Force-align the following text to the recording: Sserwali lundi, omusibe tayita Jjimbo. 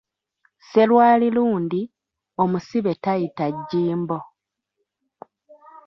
Sserwali 0.59 1.27
lundi, 1.37 1.81
omusibe 2.43 2.91
tayita 3.03 3.45
Jjimbo. 3.55 4.17